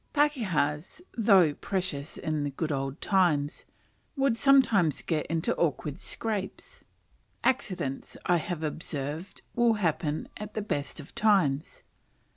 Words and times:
Pakehas, 0.13 1.03
though 1.15 1.53
precious 1.53 2.17
in 2.17 2.43
the 2.43 2.49
good 2.49 2.71
old 2.71 2.99
times, 3.01 3.67
would 4.15 4.35
sometimes 4.35 5.03
get 5.03 5.27
into 5.27 5.55
awkward 5.57 6.01
scrapes. 6.01 6.83
Accidents, 7.43 8.17
I 8.25 8.37
have 8.37 8.63
observed, 8.63 9.43
will 9.53 9.73
happen 9.75 10.27
at 10.37 10.55
the 10.55 10.63
best 10.63 10.99
of 10.99 11.13
times. 11.13 11.83